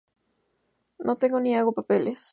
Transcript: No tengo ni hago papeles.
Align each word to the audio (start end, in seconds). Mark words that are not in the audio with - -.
No 0.97 1.15
tengo 1.15 1.39
ni 1.39 1.53
hago 1.55 1.73
papeles. 1.73 2.21